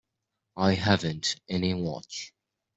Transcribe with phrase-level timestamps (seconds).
[0.57, 2.33] I haven't any watch.